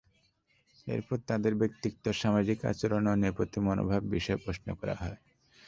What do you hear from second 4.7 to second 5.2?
করা হয়।